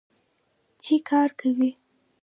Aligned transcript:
چې 0.83 0.95
کار 1.09 1.29
کوي. 1.39 1.71